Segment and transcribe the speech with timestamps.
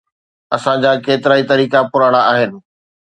[0.55, 2.51] اسان جا ڪيترائي طريقا پراڻا آھن.